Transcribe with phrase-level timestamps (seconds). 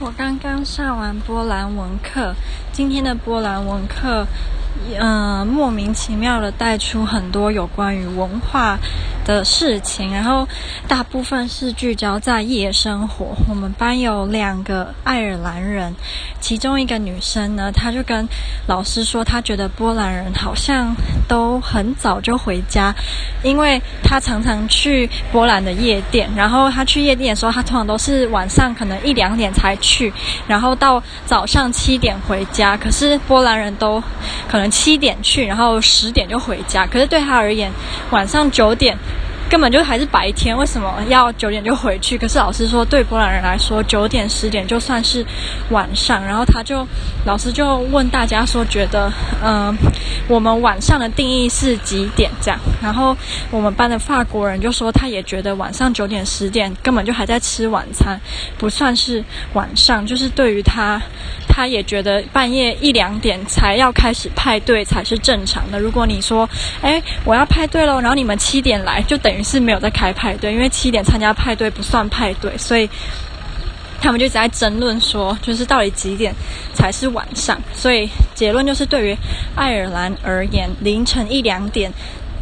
[0.00, 2.34] 我刚刚上完波兰文课，
[2.72, 4.26] 今天的波兰文课，
[4.98, 8.78] 嗯、莫名其妙的带出很多有关于文化
[9.24, 10.46] 的事情，然后
[10.86, 13.34] 大部分是聚焦在夜生活。
[13.48, 15.94] 我们班有两个爱尔兰人，
[16.40, 18.28] 其中一个女生呢，她就跟
[18.66, 20.94] 老师说，她觉得波兰人好像
[21.26, 22.94] 都很早就回家，
[23.42, 30.12] 因为她常常去波兰的夜店，然后她去夜店的时候，她通常都是晚上可能一两点才去，
[30.46, 32.76] 然后到早上七点回家。
[32.76, 34.02] 可是波兰人都
[34.46, 36.86] 可能七点去，然后十点就回家。
[36.86, 37.70] 可是对他而言，
[38.10, 38.96] 晚上九点
[39.48, 42.16] 根本就还是白天，为什么要九点就回去？
[42.16, 45.24] 可是老师说，对波兰人来说，九点十点就算是
[45.70, 46.24] 晚上。
[46.24, 46.86] 然后他就
[47.26, 49.76] 老师就问大家说，觉得嗯、
[50.28, 52.30] 我们晚上的定义是几点？
[52.40, 52.58] 这样。
[52.82, 53.16] 然后
[53.50, 58.18] 我们班的法国人就说，他也觉得晚上九点十点根本就还在吃晚餐，
[58.58, 60.04] 不算是晚上。
[60.06, 61.00] 就是对于他。
[61.56, 65.78] 他也觉得半夜一两点才要开始派对才是正常的。
[65.78, 66.48] 如果你说，
[66.82, 72.90] 哎，我要派对喽，然后你们七点来，就等于是没有在开派对，因为七点参加派对不算派对，所以
[74.00, 76.34] 他们就一直在争论说，就是到底几点
[76.72, 77.56] 才是晚上。
[77.72, 79.16] 所以结论就是，对于
[79.54, 81.92] 爱尔兰而言，凌晨一两点。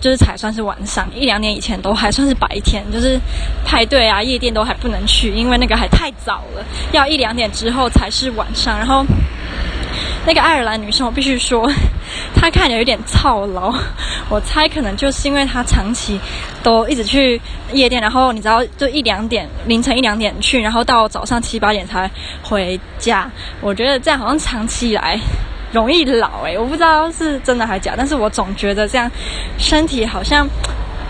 [0.00, 3.18] 就是才算是晚上，一两点以前都还算是白天，就是
[3.64, 8.78] 派对啊、夜店都还不能去，因为那个还太早了，要一两点之后才是晚上。
[8.78, 9.04] 然后
[10.26, 11.70] 那个爱尔兰女生，我必须说，
[12.34, 13.74] 她看起来有点操劳，
[14.28, 16.20] 我猜可能就是因为她长期
[16.62, 17.40] 都一直去
[17.72, 22.10] 夜店，然后你知道，就一两点凌晨一两点去，然后到早上七八点才
[22.42, 23.30] 回家。
[23.60, 25.18] 我觉得这样好像长期以来。
[25.72, 29.10] 容易老诶，我不知道是真的还是假，但是我总觉得这样
[29.58, 30.48] 身体好像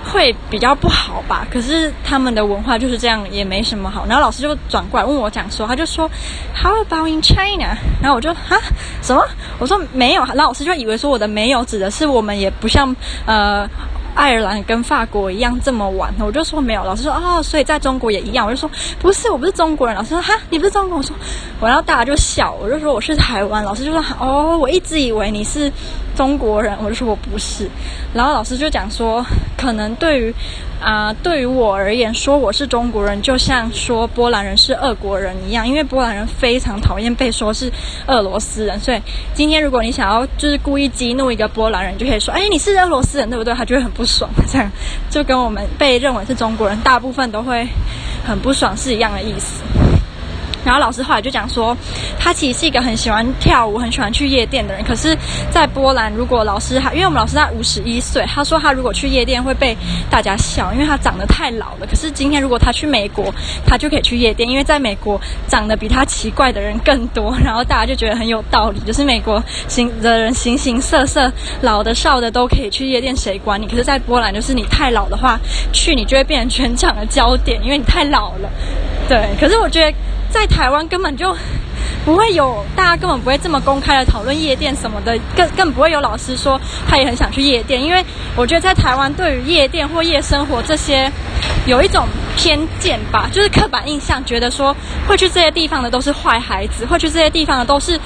[0.04, 1.46] 会比较不好吧。
[1.50, 4.04] 可是他们的文化就是这样，也没什么好。
[4.06, 6.10] 然后老师就转过来问我讲说，他就说
[6.54, 7.76] How about in China？
[8.02, 8.58] 然后我就哈
[9.02, 9.24] 什么？
[9.58, 10.20] 我说没有。
[10.22, 12.94] 然后老师就以为说我的没有指的是我们也不像
[13.26, 13.68] 呃。
[14.18, 16.82] 爱尔兰跟法国一样这么晚，我就说没有。
[16.82, 18.44] 老师说哦，所以在中国也一样。
[18.44, 18.68] 我就说
[18.98, 19.94] 不是，我不是中国人。
[19.94, 20.98] 老师说哈，你不是中国人。
[20.98, 21.14] 我说，
[21.68, 22.52] 然后大家就笑。
[22.60, 23.62] 我就说我是台湾。
[23.62, 25.72] 老师就说哦，我一直以为你是
[26.18, 26.76] 中国人。
[26.82, 27.70] 我就说我不是。
[28.12, 29.24] 然后老师就讲说，
[29.56, 30.34] 可能对于
[30.80, 37.70] 啊、对于我而言，说我是中国人，就像说波兰人是俄国人一样，因为波兰人非常讨厌被说是
[38.06, 38.78] 俄罗斯人。
[38.78, 39.00] 所以
[39.34, 43.54] 今天如果你想要就是故意激怒一个波兰人，就可以说哎，你是俄罗斯人对不对？
[43.54, 44.70] 他就会很不爽，这样
[45.10, 47.66] 就跟我们被认为是中国人，大部分都会
[48.24, 49.62] 很不爽是一样的意思。
[50.64, 51.76] 然后老师后来就讲说，
[52.18, 54.84] 他其实是一个很喜欢跳舞、很喜欢去夜店的人。
[54.84, 55.16] 可是，
[55.50, 59.76] 在波兰，如果老师还，因为我们老师他五十一岁，他说他如果去夜店会被
[60.10, 61.86] 大家笑，因为他长得太老了。
[61.88, 63.32] 可是今天如果他去美国，
[63.66, 67.34] 他就可以去夜店，因为在美国长得比他奇怪的人更多。
[67.42, 71.32] 然后大家就觉得很有道理，就是美国形的人形形色色，
[71.62, 73.66] 老的少的都可以去夜店，谁管你？
[73.66, 75.38] 可是，在波兰就是你太老的话，
[75.72, 78.50] 去你就会变成全场的焦点，因为你太老了。
[79.08, 79.96] 对，可是我觉得。
[80.30, 81.34] 在台湾根本就
[82.04, 88.04] 不会有，大家根本不会这么公开的讨论夜店什么的，更更不会有老师说他也很想去夜店，因为
[88.36, 91.10] 我觉得在台湾对于夜店或夜生活这些
[91.66, 92.06] 有一种
[92.36, 94.74] 偏见吧，就是刻板印象，觉得说
[95.06, 97.96] 会去这些地方的都是坏孩子，会去这些地方的都是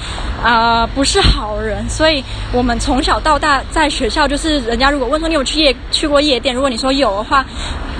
[0.43, 7.45] 啊、呃、不是好人，所以我们从小到大在学校就是人家如果问说你有去夜去过夜店，如果你说有的话。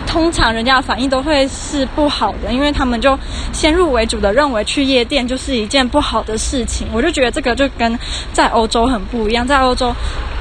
[0.05, 3.17] 通常人家的反应都会是不好的，因为他们就
[3.51, 6.87] 先入为主的认为去夜店就是一件不好的事情。
[6.93, 7.99] 我就觉得这个就跟
[8.31, 9.93] 在欧洲很不一样，在欧洲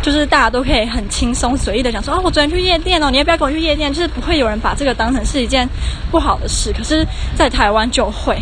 [0.02, 3.92] 就是大家都可以很轻松随意的讲说，哦，我昨天去夜店哦，你要不要跟我去夜店？
[3.92, 5.68] 就是不会有人把这个当成是一件
[6.10, 6.72] 不好的事。
[6.72, 8.36] 可是，在台湾就会。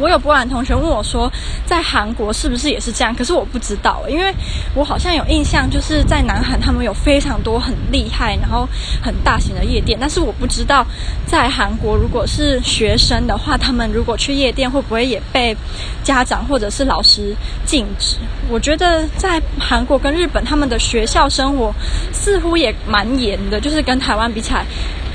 [0.00, 1.30] 我有波兰同学问我说，
[1.66, 3.14] 在韩国是不是也是这样？
[3.14, 4.32] 可是我不知道，因为
[4.74, 8.68] 我好像有印象，就是在南韩他们有非常多很厉害，然后
[9.02, 9.98] 很大型的夜店。
[10.00, 10.86] 但是我不知道，
[11.26, 15.56] 在韩国如果是学生的话，他们如果去夜店，会不会也被
[16.02, 17.34] 家长或者是老师
[17.64, 18.16] 禁止？
[18.48, 21.74] 我觉得在韩国跟日本，他们的学校生活
[22.12, 24.64] 似乎也蛮严的，就是跟台湾比起来。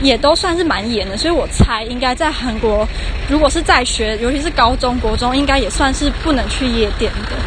[0.04, 2.88] 也都算是蛮严的，所以我猜应该在韩国，
[3.30, 7.38] 如果是在学，尤其是高中国中，应该也算是不能去夜店的。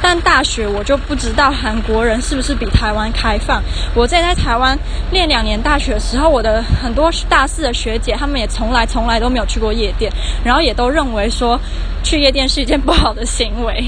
[0.00, 3.60] 但大学我就不知道韩国人是不是比台湾开放。
[3.94, 4.78] 我在在台湾
[5.10, 10.12] 念两年大学的时候，我的很多大四的学姐，她们也从来从来都没有去过夜店，
[10.44, 11.58] 然后也都认为说
[12.04, 13.82] 去夜店是一件不好的行为。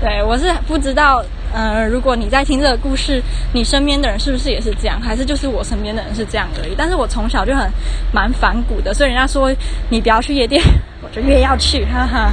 [0.00, 1.22] 对，我是不知道。
[1.54, 3.22] 嗯，如果你在听这个故事，
[3.52, 5.00] 你身边的人是不是也是这样？
[5.00, 6.74] 还是就是我身边的人是这样而已？
[6.76, 7.70] 但是我从小就很
[8.12, 9.54] 蛮反骨的，所以人家说
[9.88, 10.62] 你不要去夜店，
[11.02, 12.32] 我就越要去，哈哈。